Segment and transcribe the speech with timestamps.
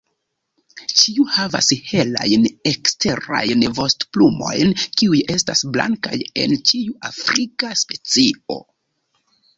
[1.01, 8.61] Ĉiu havas helajn eksterajn vostoplumojn, kiuj estas blankaj en ĉiu afrika specio.